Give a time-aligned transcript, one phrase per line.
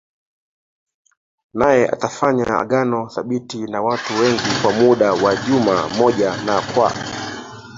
[1.59, 6.91] Naye atafanya agano thabiti na watu wengi kwa muda wa juma moja na kwa